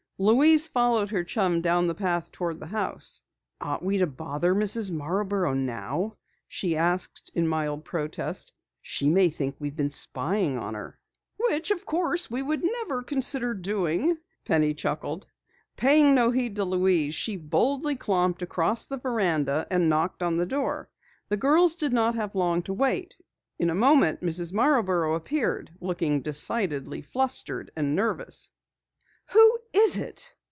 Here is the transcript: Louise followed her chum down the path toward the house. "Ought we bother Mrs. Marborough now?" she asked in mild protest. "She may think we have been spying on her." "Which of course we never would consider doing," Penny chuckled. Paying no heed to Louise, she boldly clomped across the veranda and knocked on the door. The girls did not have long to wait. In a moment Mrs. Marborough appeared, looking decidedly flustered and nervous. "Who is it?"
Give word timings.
Louise 0.23 0.67
followed 0.67 1.09
her 1.09 1.23
chum 1.23 1.61
down 1.61 1.87
the 1.87 1.95
path 1.95 2.31
toward 2.31 2.59
the 2.59 2.67
house. 2.67 3.23
"Ought 3.59 3.81
we 3.83 3.99
bother 4.05 4.53
Mrs. 4.53 4.91
Marborough 4.91 5.55
now?" 5.55 6.15
she 6.47 6.77
asked 6.77 7.31
in 7.33 7.47
mild 7.47 7.83
protest. 7.83 8.53
"She 8.83 9.09
may 9.09 9.31
think 9.31 9.55
we 9.57 9.69
have 9.69 9.75
been 9.75 9.89
spying 9.89 10.59
on 10.59 10.75
her." 10.75 10.99
"Which 11.37 11.71
of 11.71 11.87
course 11.87 12.29
we 12.29 12.43
never 12.43 12.97
would 12.97 13.07
consider 13.07 13.55
doing," 13.55 14.15
Penny 14.45 14.75
chuckled. 14.75 15.25
Paying 15.75 16.13
no 16.13 16.29
heed 16.29 16.55
to 16.57 16.65
Louise, 16.65 17.15
she 17.15 17.35
boldly 17.35 17.95
clomped 17.95 18.43
across 18.43 18.85
the 18.85 18.97
veranda 18.99 19.65
and 19.71 19.89
knocked 19.89 20.21
on 20.21 20.35
the 20.35 20.45
door. 20.45 20.87
The 21.29 21.37
girls 21.37 21.73
did 21.73 21.93
not 21.93 22.13
have 22.13 22.35
long 22.35 22.61
to 22.69 22.73
wait. 22.73 23.17
In 23.57 23.71
a 23.71 23.73
moment 23.73 24.21
Mrs. 24.21 24.53
Marborough 24.53 25.15
appeared, 25.15 25.71
looking 25.81 26.21
decidedly 26.21 27.01
flustered 27.01 27.71
and 27.75 27.95
nervous. 27.95 28.51
"Who 29.33 29.57
is 29.73 29.95
it?" 29.97 30.33